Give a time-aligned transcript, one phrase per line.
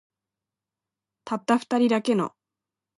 [1.25, 2.33] たった二人だけの